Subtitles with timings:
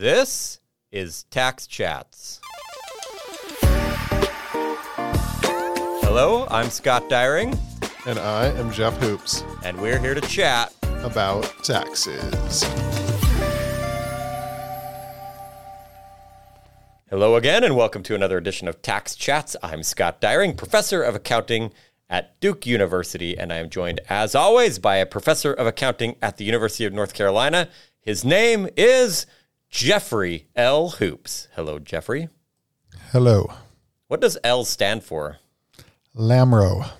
[0.00, 0.60] This
[0.90, 2.40] is Tax Chats.
[6.00, 7.58] Hello, I'm Scott Dyreng,
[8.06, 10.72] And I am Jeff Hoopes and we're here to chat.
[11.02, 12.62] about taxes.
[17.10, 19.54] Hello again, and welcome to another edition of Tax Chats.
[19.62, 21.74] I'm Scott Dyreng, professor of accounting
[22.08, 26.38] at Duke University, and I am joined, as always, by a professor of accounting at
[26.38, 27.68] the University of North Carolina.
[28.00, 29.26] His name is
[29.70, 30.90] Jeffrey L.
[30.90, 31.48] Hoopes.
[31.54, 32.28] Hello, Jeffrey.
[33.12, 33.52] Hello.
[34.08, 35.38] What does L stand for?
[36.16, 36.90] Lamro.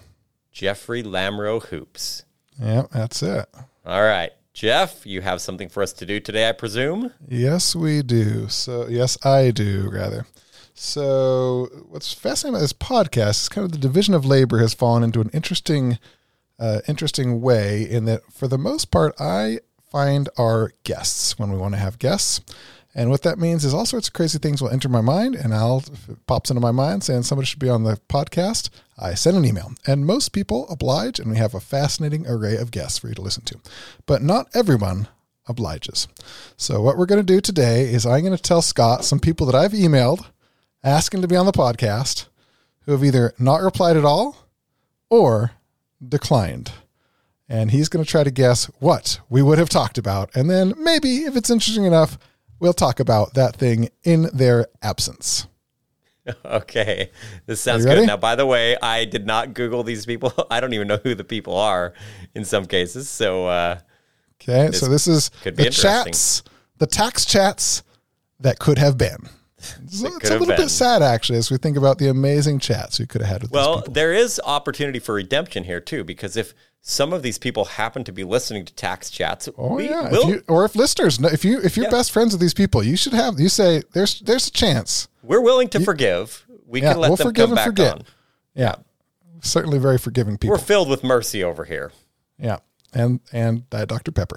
[0.53, 2.23] Jeffrey Lamro Hoopes.
[2.61, 3.47] Yep, that's it.
[3.85, 4.31] All right.
[4.53, 7.13] Jeff, you have something for us to do today, I presume?
[7.29, 8.49] Yes, we do.
[8.49, 10.27] So, yes, I do, rather.
[10.75, 15.03] So, what's fascinating about this podcast is kind of the division of labor has fallen
[15.03, 15.99] into an interesting,
[16.59, 21.59] uh, interesting way in that, for the most part, I find our guests when we
[21.59, 22.41] want to have guests.
[22.95, 25.55] And what that means is all sorts of crazy things will enter my mind, and
[25.55, 25.85] I'll
[26.27, 28.69] pops into my mind saying somebody should be on the podcast.
[28.99, 32.73] I send an email, and most people oblige, and we have a fascinating array of
[32.73, 33.61] guests for you to listen to.
[34.07, 35.09] But not everyone
[35.47, 36.09] obliges.
[36.57, 39.47] So what we're going to do today is I'm going to tell Scott some people
[39.47, 40.27] that I've emailed
[40.83, 42.27] asking to be on the podcast
[42.87, 44.49] who have either not replied at all
[45.09, 45.53] or
[46.07, 46.73] declined.
[47.51, 50.31] And he's going to try to guess what we would have talked about.
[50.35, 52.17] And then maybe, if it's interesting enough,
[52.61, 55.47] we'll talk about that thing in their absence.
[56.45, 57.11] Okay.
[57.47, 58.07] This sounds good.
[58.07, 60.33] Now, by the way, I did not Google these people.
[60.51, 61.93] I don't even know who the people are
[62.35, 63.09] in some cases.
[63.09, 63.81] So, uh,
[64.43, 66.43] Okay, so this is the chats,
[66.79, 67.83] the tax chats
[68.41, 69.29] that could have been.
[69.59, 70.57] It's, it's a little been.
[70.57, 73.51] bit sad, actually, as we think about the amazing chats we could have had with
[73.51, 77.65] these well, there is opportunity for redemption here, too, because if some of these people
[77.67, 80.75] happen to be listening to tax chats, Oh we yeah, will, if you, or if
[80.75, 81.91] listeners, if you if you're Yeah.
[81.91, 83.39] best friends with these people, you should have.
[83.39, 85.09] You say there's there's a chance.
[85.23, 86.47] we're willing to forgive.
[86.67, 87.93] We Yeah, can let we'll them forgive come and back forget.
[87.95, 88.03] on.
[88.55, 88.75] Yeah,
[89.43, 90.53] certainly very forgiving people.
[90.57, 91.93] We're filled with mercy over here.
[92.39, 92.59] yeah,
[92.95, 94.37] and and Diet Dr Pepper.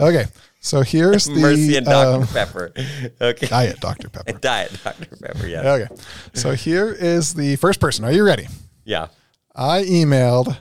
[0.00, 0.26] Okay,
[0.60, 2.22] so here's the mercy and Dr.
[2.22, 2.72] um, Pepper.
[3.20, 3.46] Okay.
[3.48, 4.32] Diet Dr Pepper.
[4.40, 5.16] Diet Dr.
[5.16, 5.72] Pepper, yeah.
[5.72, 5.94] Okay,
[6.32, 8.04] so here is the first person.
[8.04, 8.48] Are you ready?
[8.84, 9.08] Yeah.
[9.54, 10.56] I emailed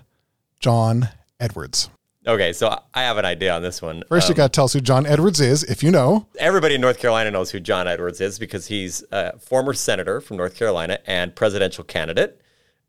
[0.59, 1.09] John
[1.41, 1.90] Edwards.
[2.28, 4.03] Okay, so I have an idea on this one.
[4.07, 6.28] First, you got to tell us who John Edwards is, if you know.
[6.38, 10.38] everybody in North Carolina knows who John Edwards is because he's a former senator from
[10.38, 12.40] North Carolina and presidential candidate.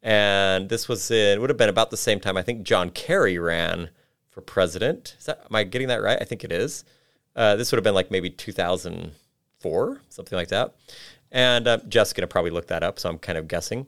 [0.02, 2.90] And this was in, it would have been about the same time I think John
[2.90, 3.88] Kerry ran
[4.28, 5.16] for president.
[5.18, 6.18] Is that, am I getting that right?
[6.20, 6.84] I think it is.
[7.34, 10.74] Uh, this would have been like maybe 2004, something like that.
[11.30, 13.86] And uh, Jeff's going to probably look that up, so I'm kind of guessing.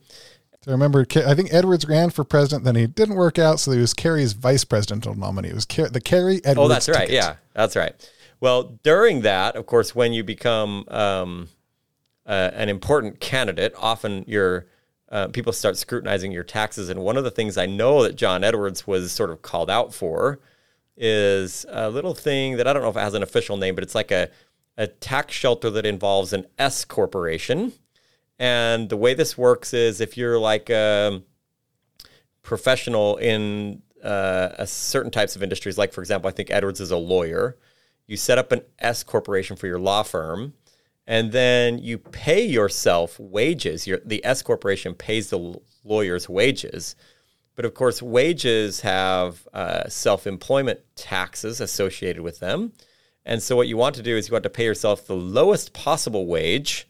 [0.64, 3.78] So remember, I think Edwards ran for president, then he didn't work out, so he
[3.80, 5.50] was Kerry's vice presidential nominee.
[5.50, 6.58] It was the Kerry Edwards.
[6.64, 7.10] Oh, that's right.
[7.10, 7.94] Yeah, that's right.
[8.40, 11.48] Well, during that, of course, when you become um,
[12.24, 14.64] uh, an important candidate, often your
[15.10, 16.88] uh, people start scrutinizing your taxes.
[16.88, 19.92] And one of the things I know that John Edwards was sort of called out
[19.92, 20.40] for
[20.96, 23.84] is a little thing that I don't know if it has an official name, but
[23.84, 24.30] it's like a
[24.78, 27.74] a tax shelter that involves an S corporation.
[28.38, 31.22] And the way this works is if you're like a
[32.42, 36.90] professional in uh, a certain types of industries, like for example, I think Edwards is
[36.90, 37.56] a lawyer.
[38.06, 40.54] You set up an S corporation for your law firm,
[41.06, 43.86] and then you pay yourself wages.
[43.86, 46.96] Your, the S corporation pays the lawyer's wages.
[47.56, 52.72] But of course, wages have uh, self employment taxes associated with them.
[53.24, 55.72] And so, what you want to do is you want to pay yourself the lowest
[55.72, 56.88] possible wage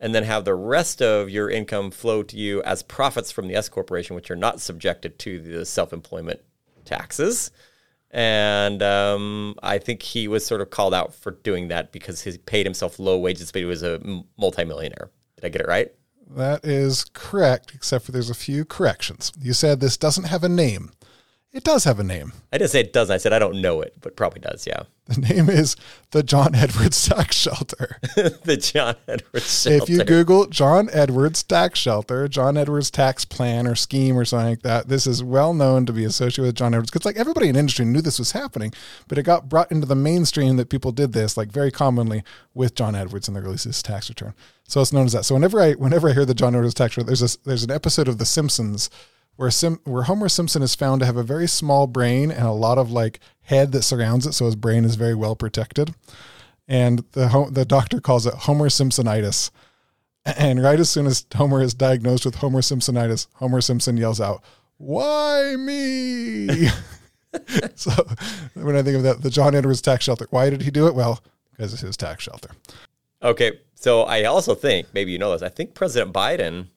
[0.00, 3.54] and then have the rest of your income flow to you as profits from the
[3.54, 6.40] S corporation, which are not subjected to the self employment
[6.84, 7.50] taxes.
[8.10, 12.38] And um, I think he was sort of called out for doing that because he
[12.38, 14.00] paid himself low wages, but he was a
[14.38, 15.10] multimillionaire.
[15.36, 15.92] Did I get it right?
[16.30, 19.32] That is correct, except for there's a few corrections.
[19.38, 20.92] You said this doesn't have a name.
[21.56, 22.34] It does have a name.
[22.52, 23.14] I didn't say it doesn't.
[23.14, 24.66] I said I don't know it, but probably does.
[24.66, 24.82] Yeah.
[25.06, 25.74] The name is
[26.10, 27.96] the John Edwards Tax Shelter.
[28.42, 29.82] the John Edwards shelter.
[29.82, 34.50] If you Google John Edwards Tax Shelter, John Edwards Tax Plan or Scheme or something
[34.50, 36.90] like that, this is well known to be associated with John Edwards.
[36.90, 38.74] Because like everybody in industry knew this was happening,
[39.08, 42.22] but it got brought into the mainstream that people did this like very commonly
[42.52, 44.34] with John Edwards and the release of his tax return.
[44.68, 45.24] So it's known as that.
[45.24, 47.70] So whenever I whenever I hear the John Edwards tax return, there's a, there's an
[47.70, 48.90] episode of The Simpsons
[49.36, 52.52] where Sim, where Homer Simpson is found to have a very small brain and a
[52.52, 55.94] lot of like head that surrounds it, so his brain is very well protected.
[56.68, 59.50] And the ho- the doctor calls it Homer Simpsonitis.
[60.24, 64.42] And right as soon as Homer is diagnosed with Homer Simpsonitis, Homer Simpson yells out,
[64.78, 66.68] "Why me?"
[67.76, 67.92] so
[68.54, 70.94] when I think of that, the John Edwards tax shelter, why did he do it?
[70.94, 71.22] Well,
[71.52, 72.50] because it's his tax shelter.
[73.22, 75.42] Okay, so I also think maybe you know this.
[75.42, 76.68] I think President Biden.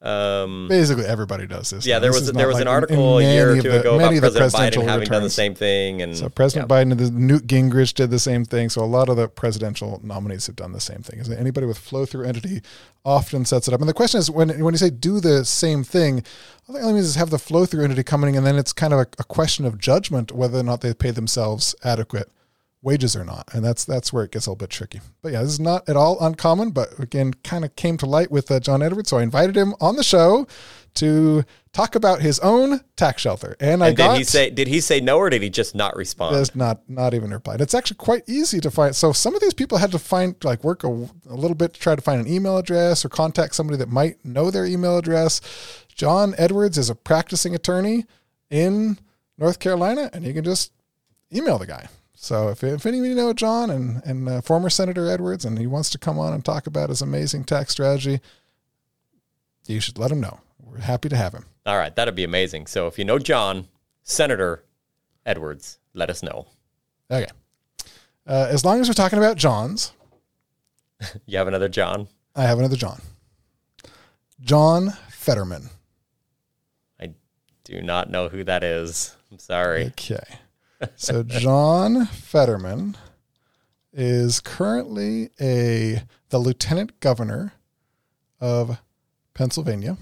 [0.00, 1.84] Um, Basically, everybody does this.
[1.84, 2.00] yeah, now.
[2.00, 3.68] there This was there was like an in- in article a year or many two
[3.68, 6.02] of the- ago about many of the President Biden presidential having done the same thing,
[6.02, 6.76] and So President yeah.
[6.76, 8.68] Biden and this, Newt Gingrich did the same thing.
[8.68, 11.18] So a lot of the presidential nominees have done the same thing.
[11.18, 12.62] Is that anybody with flow through entity
[13.04, 13.80] often sets it up?
[13.80, 16.22] And the question is when when you say do the same thing,
[16.68, 18.92] all that only means is have the flow through entity coming, and then it's kind
[18.92, 22.30] of a, a question of judgment whether or not they pay themselves adequate
[22.82, 25.00] wages or not, and that's that's where it gets a little bit tricky.
[25.22, 26.70] But yeah, this is not at all uncommon.
[26.70, 29.74] But again, kind of came to light with uh, John Edwards, so I invited him
[29.80, 30.46] on the show
[30.94, 34.68] to talk about his own tax shelter, and, I And got did he say did
[34.68, 36.34] he say no or did he just not respond?
[36.34, 37.60] has not not even replied.
[37.60, 38.96] It's actually quite easy to find.
[38.96, 41.80] So some of these people had to find like work a, a little bit to
[41.80, 45.40] try to find an email address or contact somebody that might know their email address.
[45.94, 48.04] John Edwards is a practicing attorney
[48.50, 48.98] in
[49.36, 50.72] North Carolina, and you can just
[51.32, 51.88] email the guy.
[52.20, 55.58] So if, if any of you know John and and uh, former Senator Edwards, and
[55.58, 58.20] he wants to come on and talk about his amazing tax strategy,
[59.66, 60.40] you should let him know.
[60.60, 61.46] We're happy to have him.
[61.64, 62.66] All right, that'd be amazing.
[62.66, 63.68] So if you know John,
[64.02, 64.64] Senator
[65.24, 66.46] Edwards, let us know.
[67.10, 67.30] Okay.
[68.26, 69.92] Uh, as long as we're talking about Johns,
[71.26, 72.08] You have another John?
[72.34, 73.00] I have another John.
[74.40, 75.70] John Fetterman.
[77.00, 77.14] I
[77.64, 79.16] do not know who that is.
[79.30, 79.86] I'm sorry.
[79.86, 80.38] Okay.
[80.96, 82.96] So John Fetterman
[83.92, 87.52] is currently a the lieutenant governor
[88.40, 88.78] of
[89.34, 89.96] Pennsylvania.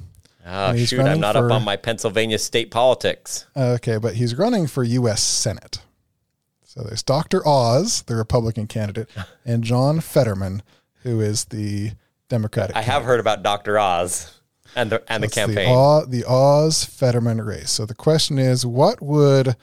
[0.49, 3.46] Oh, shoot, I'm not for- up on my Pennsylvania state politics.
[3.56, 5.23] Okay, but he's running for U.S.
[5.23, 5.81] Senate.
[6.62, 7.46] So there's Dr.
[7.46, 9.08] Oz, the Republican candidate,
[9.44, 10.62] and John Fetterman,
[11.02, 11.93] who is the
[12.28, 12.76] Democratic.
[12.76, 13.78] I have heard about Dr.
[13.78, 14.40] Oz
[14.75, 15.69] and the and the campaign.
[15.69, 17.70] The, the Oz Fetterman race.
[17.70, 19.56] So the question is, what would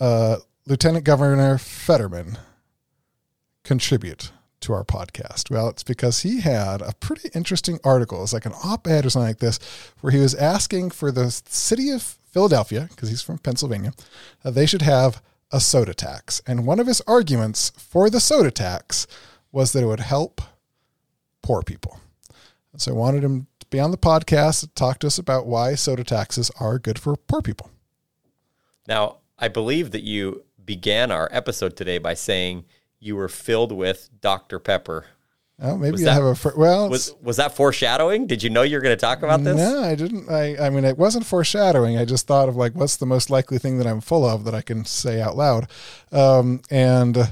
[0.00, 0.36] uh,
[0.66, 2.38] Lieutenant Governor Fetterman
[3.64, 5.50] contribute to our podcast?
[5.50, 8.22] Well, it's because he had a pretty interesting article.
[8.22, 9.58] It's like an op-ed or something like this,
[10.00, 13.92] where he was asking for the city of Philadelphia, because he's from Pennsylvania,
[14.44, 16.42] uh, they should have a soda tax.
[16.46, 19.06] And one of his arguments for the soda tax
[19.50, 20.42] was that it would help
[21.42, 22.00] poor people.
[22.72, 25.46] And so I wanted him to be on the podcast to talk to us about
[25.46, 27.70] why soda taxes are good for poor people.
[28.86, 32.64] Now, I believe that you began our episode today by saying
[33.00, 34.58] you were filled with Dr.
[34.58, 35.06] Pepper.
[35.60, 36.88] Well, maybe Was I that- have a fr- well.
[36.88, 38.26] Was was that foreshadowing?
[38.28, 39.56] Did you know you were going to talk about this?
[39.56, 40.30] No, I didn't.
[40.30, 41.98] I, I mean, it wasn't foreshadowing.
[41.98, 44.54] I just thought of like, what's the most likely thing that I'm full of that
[44.54, 45.68] I can say out loud?
[46.12, 47.26] Um, and uh,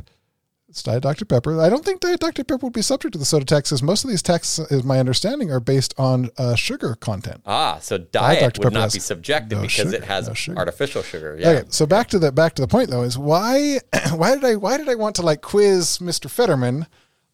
[0.76, 1.24] it's Diet Dr.
[1.24, 1.58] Pepper.
[1.58, 2.44] I don't think Diet Dr.
[2.44, 3.82] Pepper would be subject to the soda tax, taxes.
[3.82, 7.40] Most of these taxes, is my understanding, are based on uh, sugar content.
[7.46, 8.66] Ah, so diet Dr.
[8.66, 10.58] would not be subjected no because sugar, it has no sugar.
[10.58, 11.34] artificial sugar.
[11.38, 11.48] Yeah.
[11.48, 13.78] Okay, so back to the back to the point though is why
[14.12, 16.28] why did I why did I want to like quiz Mr.
[16.28, 16.86] Fetterman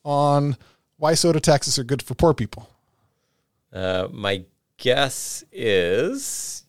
[0.04, 0.56] on
[0.98, 2.70] why soda taxes are good for poor people?
[3.72, 4.44] Uh, my
[4.76, 6.62] guess is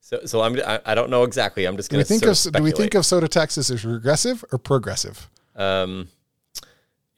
[0.00, 0.20] so.
[0.26, 0.60] So I'm.
[0.60, 1.64] I, I don't know exactly.
[1.64, 4.58] I'm just going to think of do we think of soda taxes as regressive or
[4.58, 5.30] progressive?
[5.56, 6.08] Um,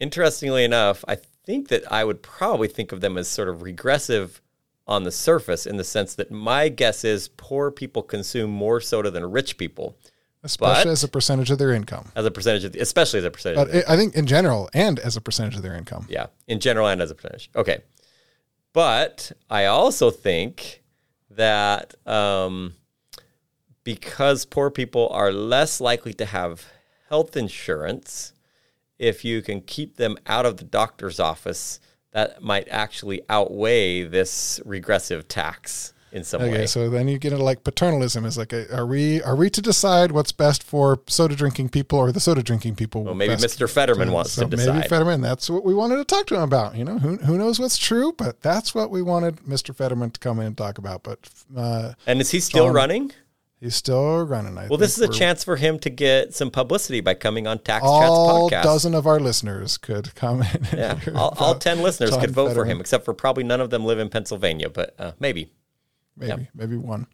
[0.00, 4.41] interestingly enough, I think that I would probably think of them as sort of regressive
[4.87, 9.11] on the surface, in the sense that my guess is poor people consume more soda
[9.11, 9.97] than rich people
[10.43, 12.11] Especially But- as a percentage of their income.
[12.17, 13.58] as a percentage of, the, especially as a percentage.
[13.58, 16.06] But I I think in general and as a percentage of their income.
[16.08, 17.50] Yeah, in general and as a percentage.
[17.55, 17.82] Okay.
[18.73, 20.83] But I also think
[21.30, 22.73] that um,
[23.85, 26.64] because poor people are less likely to have
[27.11, 28.33] health insurance,
[29.00, 31.80] if you can keep them out of the doctor's office,
[32.12, 36.66] that might actually outweigh this regressive tax in some Okay, way.
[36.66, 39.62] so then you get into like paternalism is like, a, are we are we to
[39.62, 43.04] decide what's best for soda drinking people or the soda drinking people?
[43.04, 43.35] Well, maybe?
[43.37, 43.71] Mr.
[43.71, 44.75] Fetterman wants so to decide.
[44.75, 44.88] maybe.
[44.88, 45.21] Fetterman.
[45.21, 46.75] That's what we wanted to talk to him about.
[46.75, 49.73] You know, who who knows what's true, but that's what we wanted Mr.
[49.75, 51.04] Fetterman to come in and talk about.
[51.04, 51.21] But
[51.57, 53.12] uh, and is he still John- running?
[53.61, 54.59] He's still running.
[54.59, 57.59] I Well, this is a chance for him to get some publicity by coming on
[57.59, 58.62] Tax All Chats podcast.
[58.64, 60.67] dozen of our listeners could come in.
[60.73, 63.71] Yeah, all, all 10 listeners John could vote for him, except for probably none of
[63.71, 65.52] them live in Pennsylvania, but uh, maybe.
[66.17, 67.07] maybe maybe one.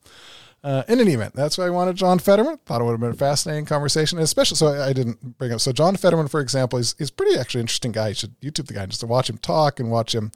[0.65, 2.59] Uh, in any event, that's why I wanted John Fetterman.
[2.67, 5.61] Thought it would have been a fascinating conversation, especially so I, I didn't bring up.
[5.61, 8.09] So John Fetterman, for example, is is pretty actually interesting guy.
[8.09, 10.33] You should YouTube the guy just to watch him talk and watch him.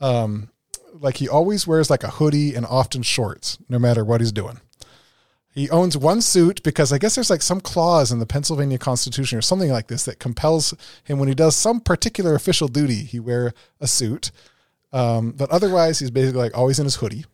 [0.00, 0.50] Um,
[0.94, 4.60] like he always wears like a hoodie and often shorts, no matter what he's doing.
[5.58, 9.36] He owns one suit because I guess there's like some clause in the Pennsylvania Constitution
[9.36, 10.72] or something like this that compels
[11.02, 14.30] him when he does some particular official duty, he wear a suit.
[14.92, 17.24] Um, but otherwise, he's basically like always in his hoodie.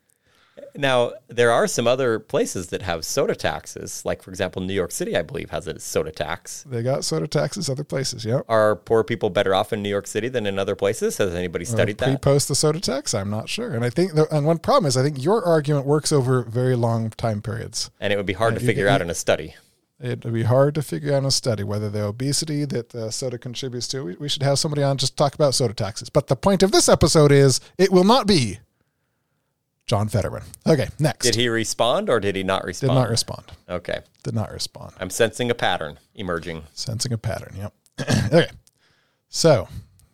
[0.76, 4.04] Now, there are some other places that have soda taxes.
[4.04, 6.64] Like, for example, New York City, I believe, has a soda tax.
[6.68, 8.24] They got soda taxes other places.
[8.24, 8.44] Yep.
[8.48, 11.16] Are poor people better off in New York City than in other places?
[11.18, 12.22] Has anybody studied that?
[12.22, 13.74] post the soda tax, I'm not sure.
[13.74, 16.76] And I think, the, and one problem is, I think your argument works over very
[16.76, 17.90] long time periods.
[18.00, 19.54] And it would be hard to figure out in a study.
[20.00, 23.10] It would be hard to figure out in a study whether the obesity that uh,
[23.10, 24.04] soda contributes to.
[24.04, 26.10] We, we should have somebody on just talk about soda taxes.
[26.10, 28.58] But the point of this episode is it will not be
[29.86, 30.42] John Fetterman.
[30.66, 31.26] Okay, next.
[31.26, 32.90] Did he respond or did he not respond?
[32.90, 33.52] Did not respond.
[33.68, 34.00] Okay.
[34.22, 34.94] Did not respond.
[34.98, 36.64] I'm sensing a pattern emerging.
[36.72, 37.54] Sensing a pattern.
[37.58, 37.74] Yep.
[38.32, 38.48] okay.
[39.28, 39.68] So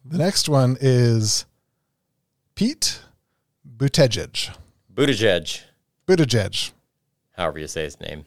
[0.05, 1.47] the next one is
[2.57, 3.01] Pete
[3.77, 4.51] Buttigieg.
[4.93, 5.63] Buttigieg,
[6.07, 6.73] Buttigieg.
[7.37, 8.27] however you say his name.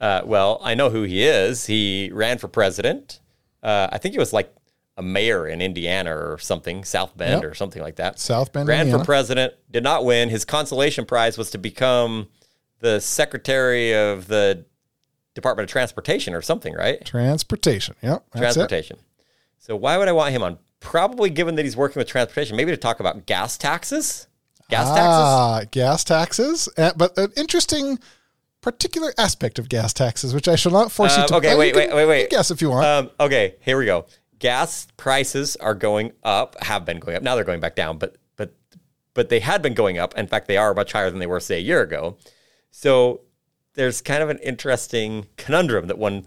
[0.00, 1.66] Uh, well, I know who he is.
[1.66, 3.20] He ran for president.
[3.62, 4.54] Uh, I think he was like
[4.98, 7.50] a mayor in Indiana or something, South Bend Yep.
[7.50, 8.18] or something like that.
[8.18, 8.98] South Bend, ran Indiana.
[8.98, 10.28] for president, did not win.
[10.28, 12.28] His consolation prize was to become
[12.80, 14.64] the secretary of the
[15.34, 17.04] Department of Transportation or something, right?
[17.04, 17.94] Transportation.
[18.02, 18.24] Yep.
[18.32, 18.38] That's it.
[18.40, 18.98] transportation.
[19.58, 20.58] So why would I want him on?
[20.80, 24.26] Probably given that he's working with transportation, maybe to talk about gas taxes.
[24.68, 25.04] Gas taxes.
[25.04, 26.68] Ah, gas taxes.
[26.76, 27.98] Uh, but an interesting
[28.60, 31.58] particular aspect of gas taxes, which I shall not force you Uh, to okay, you
[31.58, 32.30] wait, can- wait, wait, you wait.
[32.30, 32.84] can Guess if you want.
[32.86, 34.06] Um, okay, here we go.
[34.38, 37.22] Gas prices are going up, have been going up.
[37.22, 38.54] Now they're going back down, but but
[39.14, 40.16] but they had been going up.
[40.16, 42.16] In fact, they are much higher than they were say a year ago.
[42.70, 43.22] So
[43.74, 46.26] there's kind of an interesting conundrum that one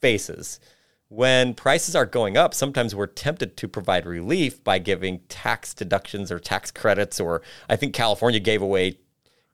[0.00, 0.60] faces.
[1.08, 6.32] When prices are going up, sometimes we're tempted to provide relief by giving tax deductions
[6.32, 8.98] or tax credits, or I think California gave away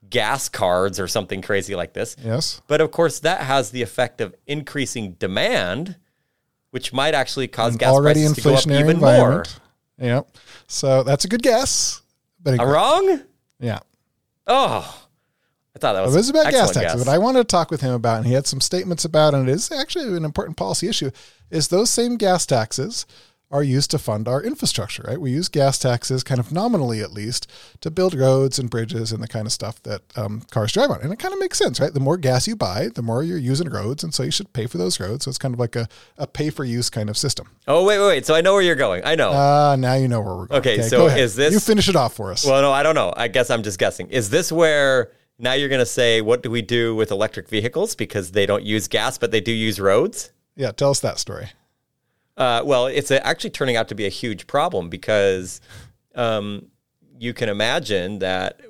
[0.09, 2.17] gas cards or something crazy like this.
[2.23, 2.63] yes.
[2.69, 5.97] But of course, that has the effect of increasing demand,
[6.71, 9.45] which might actually cause gas Already prices to go up inflationary even more.
[9.99, 10.29] Yep.
[10.67, 12.03] So that's a good guess.
[12.43, 13.23] But I'm wrong?
[13.59, 13.81] yeah.
[14.47, 15.07] Oh,
[15.75, 16.83] I thought that was It was about gas taxes.
[16.83, 17.07] guess.
[17.07, 19.49] What I wanted to talk with him about, and he had some statements about, and
[19.49, 21.11] it is actually an important policy issue,
[21.51, 23.07] is those same gas taxes
[23.51, 25.19] are used to fund our infrastructure, right?
[25.19, 27.51] We use gas taxes, kind of nominally at least,
[27.81, 31.01] to build roads and bridges and the kind of stuff that um, cars drive on.
[31.01, 31.93] And it kind of makes sense, right?
[31.95, 34.67] The more gas you buy, the more you're using roads, and so you should pay
[34.67, 35.25] for those roads.
[35.25, 35.89] So it's kind of like a,
[36.19, 37.49] a pay for use kind of system.
[37.67, 38.27] oh, wait, wait, wait.
[38.27, 39.03] So I know where you're going.
[39.07, 39.31] I know.
[39.33, 40.61] Ah, now you know where we're going.
[40.61, 42.45] Okay, so go is this- You finish it off for us.
[42.45, 43.15] well, no, I don't know.
[43.17, 44.09] I guess I'm just guessing.
[44.11, 47.95] Is this where now you're going to say, what do we do with electric vehicles
[47.95, 50.33] because they don't use gas, but they do use roads?
[50.55, 51.49] yeah, tell us that story.
[52.39, 55.61] Uh, well, it's actually turning out to be a huge problem because
[56.15, 56.67] um,
[57.19, 58.61] you can imagine that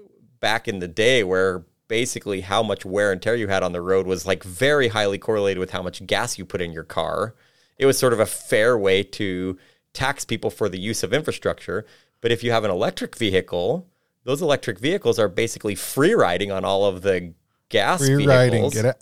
[0.40, 3.80] back in the day where basically how much wear and tear you had on the
[3.82, 7.34] road was like very highly correlated with how much gas you put in your car.
[7.76, 9.58] It was sort of a fair way to
[9.92, 11.84] tax people for the use of infrastructure.
[12.22, 13.86] But if you have an electric vehicle,
[14.24, 17.34] those electric vehicles are basically free riding on all of the
[17.68, 18.28] gas Free vehicles.
[18.28, 18.96] riding, get it?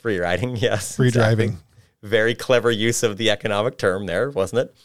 [0.00, 0.96] Free riding, yes.
[0.96, 1.46] Free exactly.
[1.46, 1.58] driving.
[2.02, 4.76] Very clever use of the economic term there, wasn't it?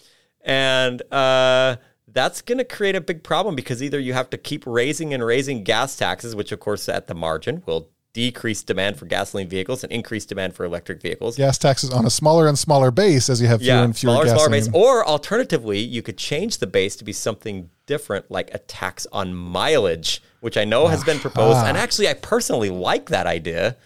[0.42, 4.66] And uh, that's going to create a big problem because either you have to keep
[4.66, 9.06] raising and raising gas taxes, which of course at the margin will decrease demand for
[9.06, 11.38] gasoline vehicles and increase demand for electric vehicles.
[11.38, 14.14] Gas taxes on a smaller and smaller base as you have fewer Yeah, and fewer
[14.14, 14.70] smaller, smaller base.
[14.74, 19.36] Or alternatively, you could change the base to be something different, like a tax on
[19.36, 21.60] mileage, which I know has been proposed.
[21.60, 23.78] And actually, I personally like that idea,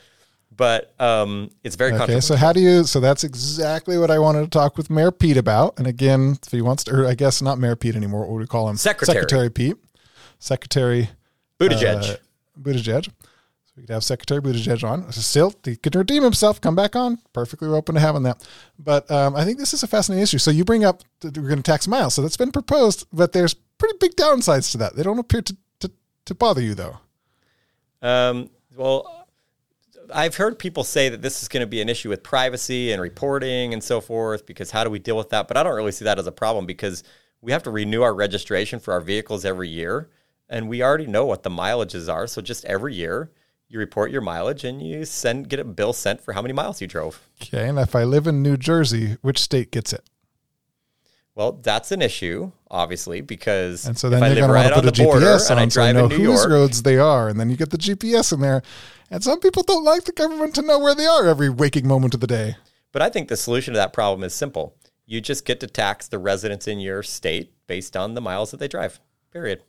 [0.61, 2.83] but um, it's very Okay, so how do you?
[2.83, 5.79] So that's exactly what I wanted to talk with Mayor Pete about.
[5.79, 8.21] And again, if he wants to, or I guess not Mayor Pete anymore.
[8.21, 8.77] What would we call him?
[8.77, 9.15] Secretary.
[9.15, 9.75] Secretary Pete.
[10.37, 11.09] Secretary
[11.59, 12.11] Buttigieg.
[12.11, 12.17] uh,
[12.61, 13.05] Buttigieg.
[13.05, 13.11] So
[13.75, 15.11] we could have Secretary Buttigieg on.
[15.11, 17.17] Still, he could redeem himself, come back on.
[17.33, 18.47] Perfectly we're open to having that.
[18.77, 20.37] But um, I think this is a fascinating issue.
[20.37, 22.13] So you bring up that we're going to tax miles.
[22.13, 24.95] So that's been proposed, but there's pretty big downsides to that.
[24.95, 25.91] They don't appear to to,
[26.25, 26.99] to bother you though.
[28.03, 29.20] Um, well,
[30.13, 33.01] I've heard people say that this is going to be an issue with privacy and
[33.01, 35.47] reporting and so forth because how do we deal with that?
[35.47, 37.03] But I don't really see that as a problem because
[37.41, 40.09] we have to renew our registration for our vehicles every year
[40.49, 42.27] and we already know what the mileages are.
[42.27, 43.31] So just every year
[43.69, 46.81] you report your mileage and you send get a bill sent for how many miles
[46.81, 47.27] you drove.
[47.41, 50.03] Okay, and if I live in New Jersey, which state gets it?
[51.33, 54.83] Well, that's an issue, obviously, because And so if then I you're live right on
[54.83, 56.83] the a border GPS and I on so drive know in New whose York, roads
[56.83, 58.61] they are, and then you get the GPS in there.
[59.11, 62.13] And some people don't like the government to know where they are every waking moment
[62.13, 62.55] of the day.
[62.93, 64.73] But I think the solution to that problem is simple.
[65.05, 68.57] You just get to tax the residents in your state based on the miles that
[68.61, 69.01] they drive.
[69.31, 69.63] Period.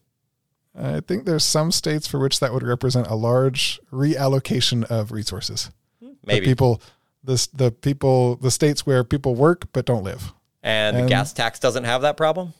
[0.78, 5.70] I think there's some states for which that would represent a large reallocation of resources.
[6.00, 6.46] Hmm, the Maybe.
[6.46, 6.80] people,
[7.24, 10.32] the the people, the states where people work but don't live.
[10.62, 12.54] and the gas tax doesn't have that problem.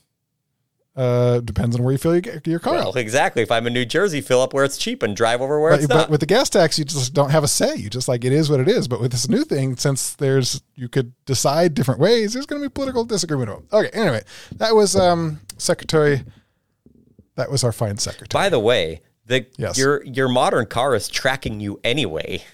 [0.95, 2.75] Uh, depends on where you fill your, your car.
[2.75, 3.43] Well, exactly.
[3.43, 5.79] If I'm in New Jersey, fill up where it's cheap and drive over where but,
[5.79, 6.11] it's but not.
[6.11, 7.75] with the gas tax, you just don't have a say.
[7.77, 8.89] You just like it is what it is.
[8.89, 12.69] But with this new thing, since there's you could decide different ways, there's going to
[12.69, 13.65] be political disagreement.
[13.73, 13.89] Okay.
[13.95, 14.23] Anyway,
[14.57, 16.25] that was um, Secretary.
[17.37, 18.29] That was our fine secretary.
[18.31, 19.79] By the way, the Yes.
[19.79, 22.45] your your modern car is tracking you anyway.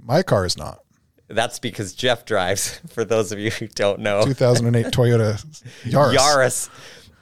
[0.00, 0.78] My car is not.
[1.26, 2.78] That's because Jeff drives.
[2.90, 5.44] For those of you who don't know, 2008 Toyota
[5.84, 6.16] Yaris.
[6.16, 6.68] Yaris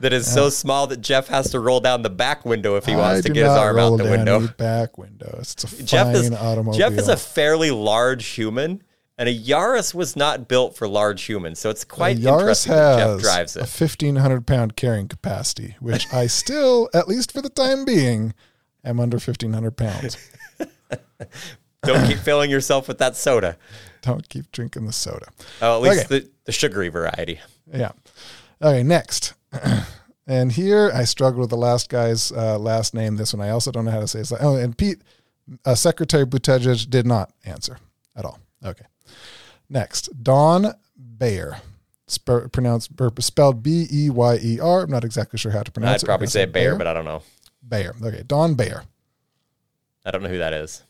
[0.00, 2.94] that is so small that Jeff has to roll down the back window if he
[2.96, 4.48] wants I to get his arm out the window.
[4.48, 5.54] back windows.
[5.62, 6.78] It's a Jeff is automobile.
[6.78, 8.82] Jeff is a fairly large human,
[9.18, 12.96] and a Yaris was not built for large humans, so it's quite Yaris interesting that
[12.98, 17.50] Jeff has drives a 1500 pound carrying capacity, which I still, at least for the
[17.50, 18.32] time being,
[18.84, 20.16] am under 1500 pounds.
[21.82, 23.56] Don't keep filling yourself with that soda.
[24.02, 25.26] Don't keep drinking the soda.
[25.62, 26.20] Oh, at least Okay.
[26.20, 27.40] the, the sugary variety.
[27.72, 27.92] Yeah.
[28.60, 29.32] Okay, next.
[30.26, 33.16] and here I struggled with the last guy's uh, last name.
[33.16, 34.20] This one I also don't know how to say.
[34.20, 35.02] It's like, oh, and Pete,
[35.64, 37.78] uh, Secretary Buttigieg did not answer
[38.16, 38.38] at all.
[38.64, 38.84] Okay.
[39.68, 41.58] Next, Don Beyer.
[42.10, 44.82] Sp- pronounced or spelled B E Y E R.
[44.82, 45.94] I'm not exactly sure how to pronounce it.
[45.94, 46.06] I'd it.
[46.06, 47.22] probably I'm gonna say Bayer, but I don't know.
[47.66, 47.94] Bayer.
[48.02, 48.82] Okay, Don Beyer.
[50.04, 50.82] I don't know who that is.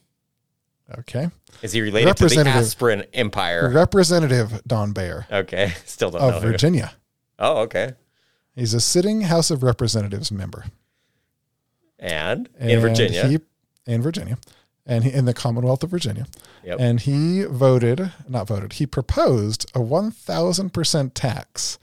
[0.99, 1.29] Okay,
[1.63, 2.41] Is he related to the.
[2.49, 3.71] Aspirin Empire?
[3.71, 6.37] Representative Don Beyer Okay, still don't know.
[6.37, 6.43] of.
[6.43, 6.93] Virginia.
[7.39, 7.93] Oh, okay.
[8.55, 10.65] He's a sitting House of Representatives member.
[11.99, 13.27] And, in And Virginia.
[13.29, 13.39] He,
[13.87, 14.39] in Virginia.
[14.87, 16.27] And he, in the Commonwealth of Virginia.
[16.65, 16.79] Yep.
[16.81, 21.79] And he voted, not voted, he proposed a 1,000% tax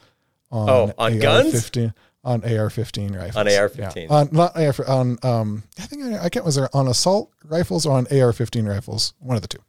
[0.52, 1.54] on, Oh, on guns?
[1.54, 1.94] AR-15
[2.24, 3.36] on AR-15 rifles.
[3.38, 3.96] On AR-15s.
[3.96, 4.08] Yeah.
[4.10, 7.86] On, not AR, on, um, I think, I, I can't, was there on assault rifles
[7.86, 9.14] or on AR-15 rifles?
[9.20, 9.60] One of the two.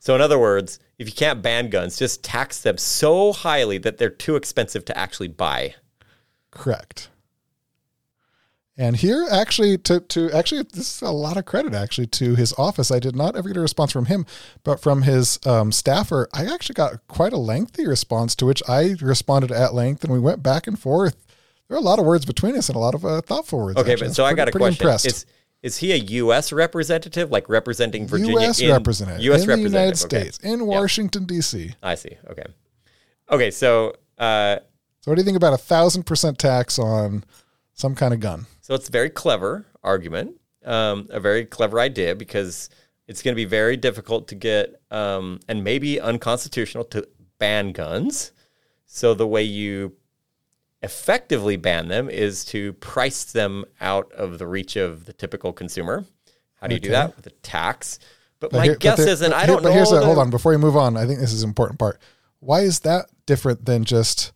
[0.00, 3.98] so, in other words, if you can't ban guns, just tax them so highly that
[3.98, 5.74] they're too expensive to actually buy.
[6.60, 7.08] Correct.
[8.76, 12.52] And here, actually, to to actually, this is a lot of credit actually to his
[12.58, 12.90] office.
[12.90, 14.26] I did not ever get a response from him,
[14.62, 18.96] but from his um, staffer, I actually got quite a lengthy response to which I
[19.00, 21.26] responded at length, and we went back and forth.
[21.68, 23.78] There are a lot of words between us and a lot of uh, thoughtful words.
[23.78, 24.08] Okay, actually.
[24.08, 24.86] but so I Pretty- got a question.
[24.86, 25.06] Impressed.
[25.06, 25.26] Is
[25.62, 26.52] is he a U.S.
[26.52, 28.32] representative, like representing Virginia?
[28.32, 28.60] U.S.
[28.60, 29.42] in, representative U.S.
[29.42, 29.72] in the representative.
[29.72, 30.30] United okay.
[30.30, 31.74] States in Washington D.C.
[31.82, 32.16] I see.
[32.30, 32.46] Okay.
[33.30, 33.50] Okay.
[33.50, 34.56] So, uh,
[35.00, 37.24] So, what do you think about a thousand percent tax on
[37.74, 38.46] some kind of gun?
[38.60, 42.68] so it's a very clever argument, um, a very clever idea because
[43.08, 47.08] it's going to be very difficult to get, um, and maybe unconstitutional to
[47.38, 48.30] ban guns.
[48.86, 49.94] So the way you
[50.82, 56.04] effectively ban them is to price them out of the reach of the typical consumer.
[56.60, 57.98] How do you do that with a tax?
[58.38, 59.74] But, But my here- but guess there- is, and but I don't but know.
[59.74, 60.96] here's the, hold on before you move on.
[60.96, 62.00] I think this is an important part.
[62.40, 64.32] Why is that different than just?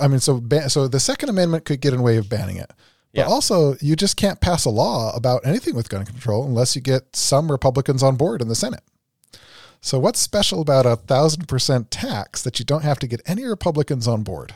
[0.00, 2.56] I mean, so ban, so the Second Amendment could get in the way of banning
[2.56, 2.68] it,
[3.14, 3.24] but Yeah.
[3.26, 7.14] also you just can't pass a law about anything with gun control unless you get
[7.16, 8.82] some Republicans on board in the Senate.
[9.80, 13.44] So what's special about a thousand percent tax that you don't have to get any
[13.44, 14.54] Republicans on board?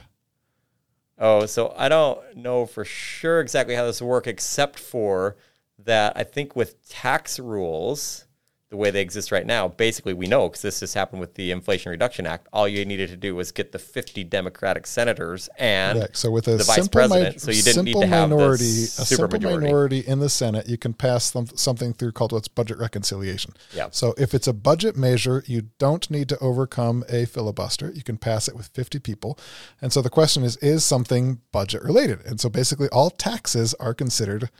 [1.18, 5.36] Oh, so I don't know for sure exactly how this will work, except for
[5.84, 8.24] that I think with tax rules,
[8.70, 11.50] the way they exist right now, basically we know because this just happened with the
[11.50, 12.48] Inflation Reduction Act.
[12.52, 16.06] All you needed to do was get the 50 Democratic senators and.
[16.12, 18.64] So with a the vice simple, mi- president, so you didn't need to have minority,
[18.64, 19.62] a simple supermajority.
[19.62, 23.54] minority in the Senate, you can pass some, something through called what's budget reconciliation.
[23.74, 23.88] Yeah.
[23.90, 27.90] So if it's a budget measure, you don't need to overcome a filibuster.
[27.90, 29.38] You can pass it with 50 people.
[29.80, 32.20] And so the question is, is something budget related?
[32.26, 34.50] And so basically all taxes are considered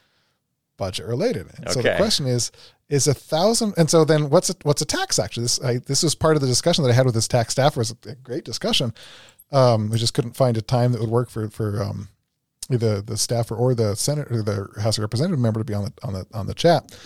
[0.79, 1.47] budget related.
[1.57, 2.51] And so the question is,
[2.89, 5.45] is a thousand, and so then what's a, what's a tax actually?
[5.45, 7.73] This, I, this was part of the discussion that I had with this tax staff.
[7.73, 8.95] It was a great discussion.
[9.53, 12.09] Um, we just couldn't find a time that would work for, for, um,
[12.71, 15.85] either the staffer or the Senate or the House of Representative member to be on
[15.85, 16.99] the, on the, on the chat.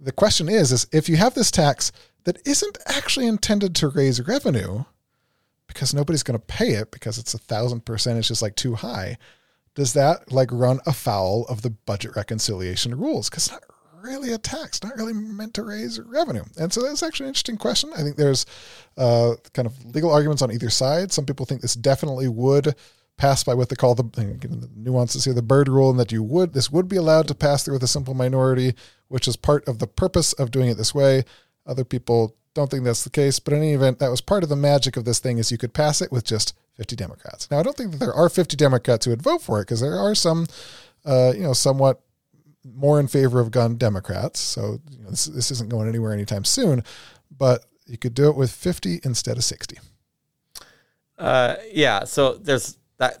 [0.00, 1.92] The question is, is if you have this tax
[2.24, 4.84] that isn't actually intended to raise revenue
[5.66, 8.74] because nobody's going to pay it because it's a thousand percent, it's just like too
[8.74, 9.16] high.
[9.76, 13.30] Does that like run afoul of the budget reconciliation rules?
[13.30, 13.62] Because it's not
[14.02, 16.44] really a tax, not really meant to raise revenue.
[16.58, 17.90] And so that's actually an interesting question.
[17.94, 18.46] I think there's
[18.96, 21.12] uh, kind of legal arguments on either side.
[21.12, 22.74] Some people think this definitely would
[23.18, 26.22] pass by what they call the, the nuances here, the Byrd rule, and that you
[26.22, 28.74] would this would be allowed to pass through with a simple minority,
[29.08, 31.24] which is part of the purpose of doing it this way.
[31.66, 34.48] Other people don't think that's the case, but in any event, that was part of
[34.48, 37.50] the magic of this thing is you could pass it with just 50 Democrats.
[37.50, 39.80] Now, I don't think that there are 50 Democrats who would vote for it because
[39.80, 40.46] there are some,
[41.04, 42.00] uh, you know, somewhat
[42.74, 44.40] more in favor of gun Democrats.
[44.40, 46.82] So you know, this, this isn't going anywhere anytime soon,
[47.36, 49.78] but you could do it with 50 instead of 60.
[51.18, 52.04] Uh, yeah.
[52.04, 53.18] So there's that.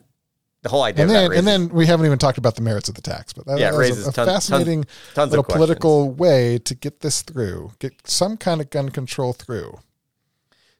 [0.62, 2.88] the whole idea And then, raises, and then we haven't even talked about the merits
[2.88, 6.10] of the tax, but that, Yeah, that raises a, a fascinating tons little of political
[6.10, 9.78] way to get this through, get some kind of gun control through.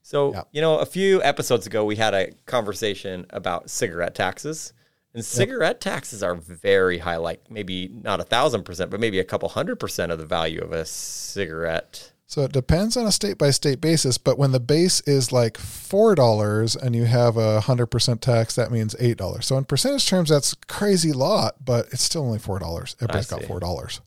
[0.07, 0.43] So, Yeah.
[0.53, 4.73] you know, a few episodes ago, we had a conversation about cigarette taxes.
[5.13, 9.25] And cigarette taxes are very high, like maybe not a thousand percent, but maybe a
[9.25, 12.13] couple hundred percent of the value of a cigarette.
[12.29, 15.59] So it depends on a state by state basis, but when the base is like
[15.59, 19.47] four dollars and you have a hundred percent tax, that means eight dollars.
[19.47, 22.95] So in percentage terms, that's a crazy lot, but it's still only four dollars.
[23.01, 24.01] Everybody's got four dollars.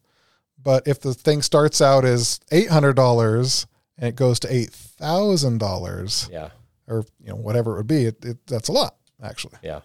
[0.64, 3.68] But if the thing starts out as eight hundred dollars
[4.00, 6.50] and it goes to eight thousand dollars, Yeah.
[6.88, 9.58] or you know whatever it would be, it, it, that's a lot actually.
[9.62, 9.82] Yeah.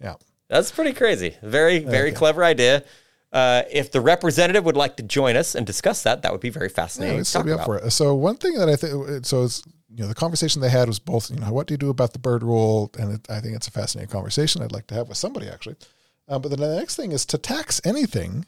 [0.00, 0.14] Yeah.
[0.48, 1.36] That's pretty crazy.
[1.42, 2.82] Very, very clever idea.
[3.32, 6.50] Uh, if the representative would like to join us and discuss that, that would be
[6.50, 7.18] very fascinating.
[7.18, 7.66] we'd to be up about.
[7.66, 7.90] for it.
[7.92, 9.62] So one thing that I think, so it's,
[9.94, 12.12] you know, the conversation they had was both, you know, what do you do about
[12.12, 12.90] the Byrd rule?
[12.98, 15.76] And it, I think it's a fascinating conversation I'd like to have with somebody actually.
[16.26, 18.46] Um, but then the next thing is to tax anything,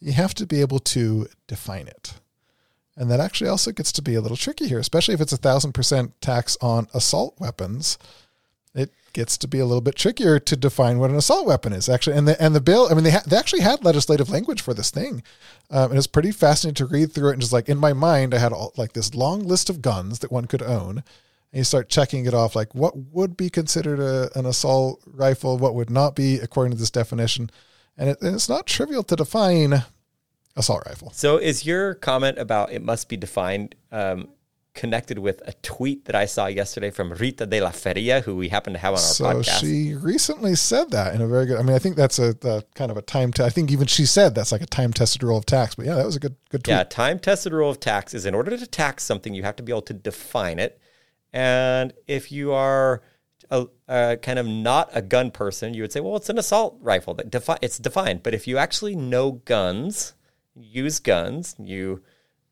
[0.00, 2.14] you have to be able to define it.
[2.96, 5.38] And that actually also gets to be a little tricky here, especially if it's a
[5.38, 7.98] thousand percent tax on assault weapons.
[8.74, 11.88] It gets to be a little bit trickier to define what an assault weapon is
[11.88, 12.16] actually.
[12.16, 14.74] And the and the bill, I mean, they ha- they actually had legislative language for
[14.74, 15.22] this thing,
[15.70, 17.32] um, and it's pretty fascinating to read through it.
[17.34, 20.18] And just like in my mind, I had all, like this long list of guns
[20.20, 24.00] that one could own, and you start checking it off, like what would be considered
[24.00, 27.50] a, an assault rifle, what would not be according to this definition,
[27.98, 29.84] and, it, and it's not trivial to define
[30.56, 31.10] assault rifle.
[31.14, 34.28] So, is your comment about it must be defined um,
[34.74, 38.48] connected with a tweet that I saw yesterday from Rita de la Feria, who we
[38.48, 39.60] happen to have on our So podcast?
[39.60, 41.58] she recently said that in a very good.
[41.58, 43.32] I mean, I think that's a, the kind of a time.
[43.32, 45.74] Te- I think even she said that's like a time tested rule of tax.
[45.74, 46.74] But yeah, that was a good good tweet.
[46.74, 49.62] Yeah, time tested rule of tax is in order to tax something, you have to
[49.62, 50.80] be able to define it.
[51.34, 53.02] And if you are
[53.50, 56.78] a, a kind of not a gun person, you would say, well, it's an assault
[56.80, 58.22] rifle that defi- it's defined.
[58.22, 60.14] But if you actually know guns,
[60.54, 62.02] use guns, you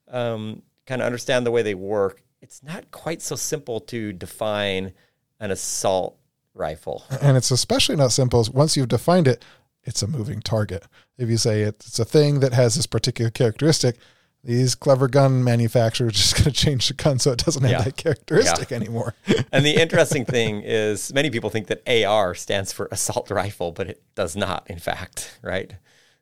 [0.08, 4.92] um, kind of understand the way they work, it's not quite so simple to define
[5.38, 6.16] an assault
[6.54, 7.04] rifle.
[7.20, 8.46] and it's especially not simple.
[8.52, 9.44] Once you've defined it,
[9.84, 10.84] it's a moving target.
[11.16, 13.96] If you say it's a thing that has this particular characteristic,
[14.42, 17.70] these clever gun manufacturers are just going to change the gun so it doesn't have
[17.70, 17.82] Yeah.
[17.82, 19.14] that characteristic anymore.
[19.52, 23.88] And the interesting thing is, many people think that AR stands for assault rifle, but
[23.88, 25.72] it does not, in fact, right?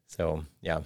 [0.07, 0.81] So, yeah.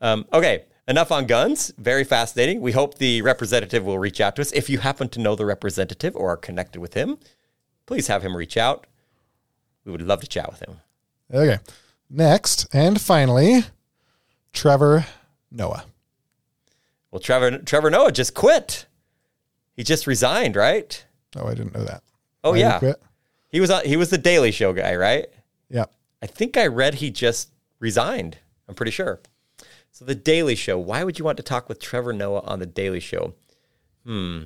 [0.00, 1.72] Um, okay, enough on guns.
[1.78, 2.60] Very fascinating.
[2.60, 4.52] We hope the representative will reach out to us.
[4.52, 7.18] If you happen to know the representative or are connected with him,
[7.86, 8.86] please have him reach out.
[9.84, 10.78] We would love to chat with him.
[11.32, 11.58] okay.
[12.12, 13.62] Next and finally,
[14.52, 15.06] Trevor
[15.50, 15.84] Noah.
[17.10, 18.86] Well, Trevor Trevor Noah just quit.
[19.76, 21.04] He just resigned, right?
[21.36, 22.02] Oh, I didn't know that.
[22.42, 23.02] Oh Why did he yeah, quit?
[23.48, 25.26] he was on, he was the Daily Show guy, right?
[25.68, 25.84] Yeah.
[26.22, 28.38] I think I read he just resigned.
[28.68, 29.20] I'm pretty sure.
[29.92, 30.78] So the Daily Show.
[30.78, 33.34] Why would you want to talk with Trevor Noah on the Daily Show?
[34.04, 34.42] Hmm.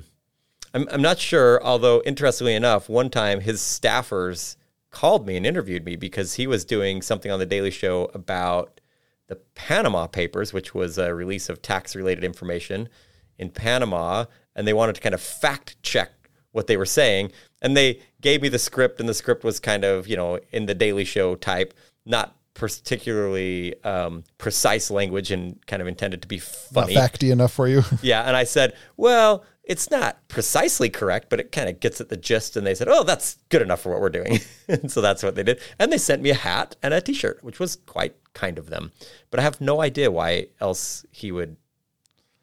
[0.73, 1.63] I'm I'm not sure.
[1.63, 4.57] Although interestingly enough, one time his staffers
[4.91, 8.79] called me and interviewed me because he was doing something on the Daily Show about
[9.27, 12.89] the Panama Papers, which was a release of tax-related information
[13.37, 16.11] in Panama, and they wanted to kind of fact check
[16.51, 17.31] what they were saying,
[17.61, 20.65] and they gave me the script, and the script was kind of you know in
[20.65, 21.73] the Daily Show type,
[22.05, 26.95] not particularly um, precise language and kind of intended to be Not funny.
[26.95, 27.83] facty enough for you.
[28.01, 32.09] Yeah, and I said, well, it's not precisely correct, but it kind of gets at
[32.09, 32.55] the gist.
[32.55, 34.39] And they said, oh, that's good enough for what we're doing.
[34.67, 35.59] and so that's what they did.
[35.79, 38.91] And they sent me a hat and a T-shirt, which was quite kind of them.
[39.31, 41.57] But I have no idea why else he would.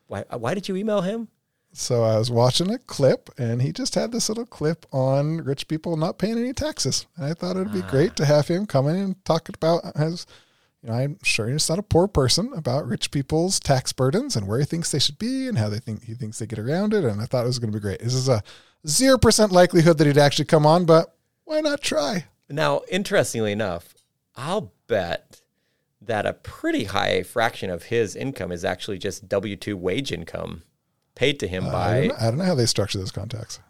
[0.08, 0.24] Why?
[0.30, 1.28] Why did you email him?
[1.74, 5.68] So I was watching a clip, and he just had this little clip on rich
[5.68, 7.06] people not paying any taxes.
[7.16, 7.90] And I thought it'd be ah.
[7.90, 10.26] great to have him come in and talk about his.
[10.82, 14.48] You know, I'm sure he's not a poor person about rich people's tax burdens and
[14.48, 16.92] where he thinks they should be and how they think he thinks they get around
[16.92, 17.04] it.
[17.04, 18.00] And I thought it was going to be great.
[18.00, 18.42] This is a
[18.86, 22.24] zero percent likelihood that he'd actually come on, but why not try?
[22.48, 23.94] Now, interestingly enough,
[24.34, 25.40] I'll bet
[26.00, 30.64] that a pretty high fraction of his income is actually just W two wage income
[31.14, 33.60] paid to him I by don't, know, I don't know how they structure those contacts.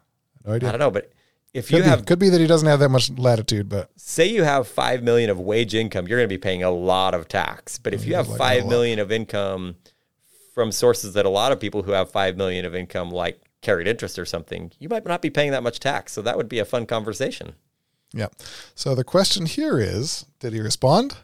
[0.47, 0.69] No idea.
[0.69, 1.13] I don't know, but
[1.53, 3.91] if Could you be, have could be that he doesn't have that much latitude, but
[3.97, 7.15] say you have five million of wage income, you're going to be paying a lot
[7.15, 7.79] of tax.
[7.79, 9.77] But if you have like five million of income
[10.55, 13.87] from sources that a lot of people who have five million of income, like carried
[13.87, 16.13] interest or something, you might not be paying that much tax.
[16.13, 17.55] So that would be a fun conversation.
[18.13, 18.29] yeah.
[18.75, 21.17] So the question here is, did he respond?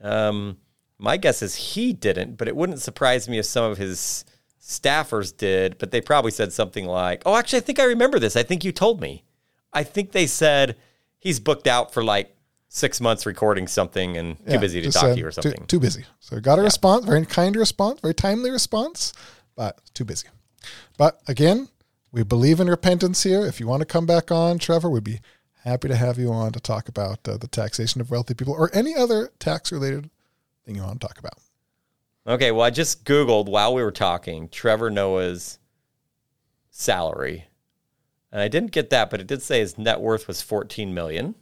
[0.00, 0.58] Um,
[0.98, 4.24] my guess is he didn't, but it wouldn't surprise me if some of his
[4.62, 5.78] staffers did.
[5.78, 8.36] But they probably said something like, "Oh, actually, I think I remember this.
[8.36, 9.24] I think you told me.
[9.72, 10.76] I think they said
[11.18, 12.36] he's booked out for like
[12.68, 15.66] six months recording something and too busy to talk to you or something.
[15.66, 16.04] Too, busy.
[16.20, 19.12] So got a response, very kind response, very timely response,
[19.54, 20.28] but too busy.
[20.96, 21.68] But again,
[22.12, 23.44] we believe in repentance here.
[23.44, 25.20] If you want to come back on, Trevor, we'd be
[25.64, 28.70] happy to have you on to talk about uh, the taxation of wealthy people or
[28.72, 30.08] any other tax related
[30.64, 31.34] thing you want to talk about.
[32.24, 35.58] Okay, well, I just Googled while we were talking Trevor Noah's
[36.70, 37.46] salary.
[38.30, 41.34] And I didn't get that, but it did say his net worth was 14 million,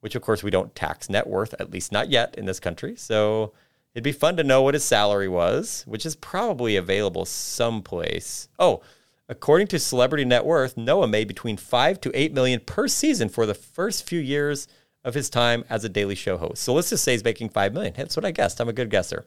[0.00, 2.96] which of course we don't tax net worth, at least not yet in this country.
[2.96, 3.54] So
[3.94, 8.48] it'd be fun to know what his salary was, which is probably available someplace.
[8.58, 8.82] Oh,
[9.26, 13.46] according to Celebrity Net Worth, Noah made between 5 to 8 million per season for
[13.46, 14.68] the first few years
[15.02, 16.62] of his time as a daily show host.
[16.62, 17.94] So let's just say he's making 5 million.
[17.96, 18.60] That's what I guessed.
[18.60, 19.24] I'm a good guesser.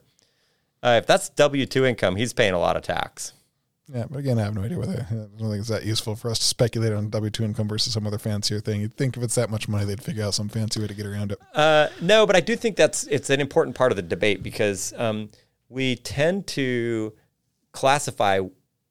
[0.84, 3.32] Uh, if that's W two income, he's paying a lot of tax.
[3.92, 6.30] Yeah, but again, I have no idea whether I don't think it's that useful for
[6.30, 8.80] us to speculate on W two income versus some other fancier thing.
[8.80, 11.06] You'd think if it's that much money, they'd figure out some fancy way to get
[11.06, 11.38] around it.
[11.54, 14.92] Uh, no, but I do think that's it's an important part of the debate because
[14.96, 15.30] um,
[15.68, 17.12] we tend to
[17.72, 18.40] classify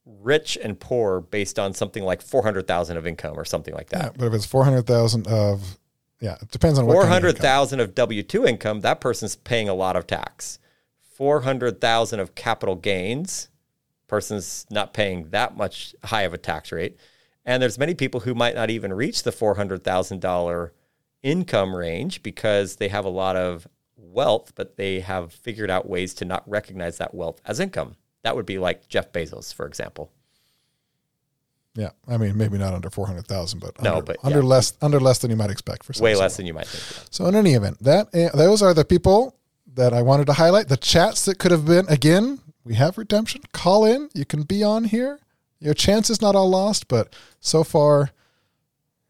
[0.05, 3.89] rich and poor based on something like four hundred thousand of income or something like
[3.91, 4.17] Yeah, that.
[4.17, 5.77] but if it's four hundred thousand of,
[6.19, 7.43] yeah, it depends on four hundred thousand kind of hundred income.
[7.43, 10.59] thousand of W two income, that person's paying a lot of tax.
[11.13, 13.49] Four hundred thousand of capital gains,
[14.07, 16.97] person's not paying that much high of a tax rate.
[17.45, 20.73] And there's many people who might not even reach the four hundred thousand dollar
[21.21, 26.13] income range because they have a lot of wealth, but they have figured out ways
[26.15, 27.95] to not recognize that wealth as income.
[28.23, 30.11] That would be like Jeff Bezos, for example.
[31.75, 34.45] Yeah, I mean maybe not under four hundred thousand, but No, under, but under yeah.
[34.45, 37.07] less under less than you might expect for some Way less than you might think.
[37.11, 39.35] So in any event, that uh, those are the people
[39.75, 40.67] that I wanted to highlight.
[40.67, 42.39] The chats that could have been again.
[42.63, 43.41] We have redemption.
[43.51, 44.09] Call in.
[44.13, 45.19] You can be on here.
[45.59, 48.11] Your chance is not all lost, but so far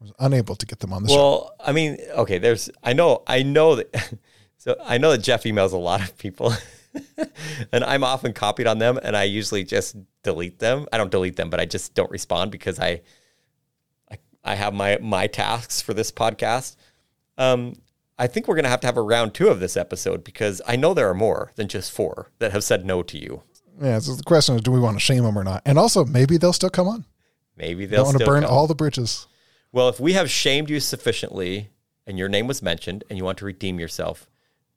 [0.00, 1.16] I was unable to get them on the show.
[1.16, 4.14] Well, I mean, okay, there's I know I know that
[4.56, 6.52] so I know that Jeff emails a lot of people.
[7.72, 10.86] and I'm often copied on them and I usually just delete them.
[10.92, 13.02] I don't delete them, but I just don't respond because I
[14.10, 16.76] I, I have my my tasks for this podcast.
[17.36, 17.74] Um
[18.18, 20.62] I think we're going to have to have a round 2 of this episode because
[20.66, 23.42] I know there are more than just 4 that have said no to you.
[23.80, 25.62] Yeah, so the question is, do we want to shame them or not?
[25.66, 27.04] And also, maybe they'll still come on.
[27.56, 28.52] Maybe they'll want to burn come.
[28.52, 29.26] all the bridges.
[29.72, 31.70] Well, if we have shamed you sufficiently
[32.06, 34.28] and your name was mentioned and you want to redeem yourself,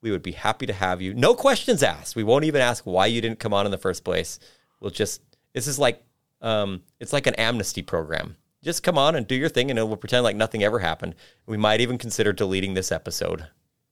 [0.01, 1.13] we would be happy to have you.
[1.13, 2.15] No questions asked.
[2.15, 4.39] We won't even ask why you didn't come on in the first place.
[4.79, 5.21] We'll just
[5.53, 6.03] this is like
[6.41, 8.37] um, it's like an amnesty program.
[8.67, 11.15] Just come on and do your thing, and we'll pretend like nothing ever happened.
[11.45, 13.47] We might even consider deleting this episode,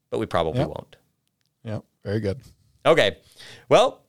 [0.09, 0.67] but we probably Yep.
[0.67, 0.95] won't.
[1.63, 2.41] Yeah, very good.
[2.85, 3.19] Okay.
[3.69, 4.01] Well,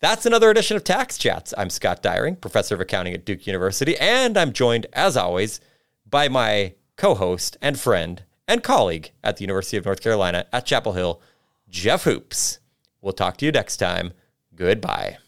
[0.00, 1.52] that's another edition of Tax Chats.
[1.58, 5.60] I'm Scott Dyreng, professor of accounting at Duke University, and I'm joined, as always,
[6.08, 10.64] by my co host and friend and colleague at the University of North Carolina at
[10.64, 11.20] Chapel Hill,
[11.68, 12.58] Jeff Hoopes.
[13.02, 14.14] We'll talk to you next time.
[14.54, 15.18] Goodbye.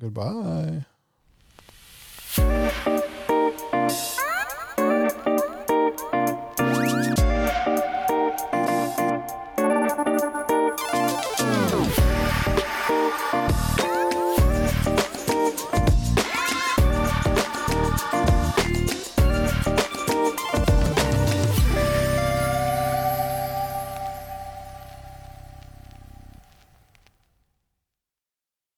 [0.00, 0.84] Goodbye.